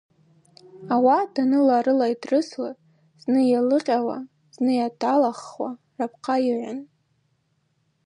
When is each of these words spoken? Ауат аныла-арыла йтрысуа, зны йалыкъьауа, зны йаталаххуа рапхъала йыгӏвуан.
Ауат 0.93 1.33
аныла-арыла 1.41 2.07
йтрысуа, 2.13 2.69
зны 3.21 3.39
йалыкъьауа, 3.51 4.17
зны 4.55 4.71
йаталаххуа 4.79 5.69
рапхъала 5.97 6.43
йыгӏвуан. 6.45 6.79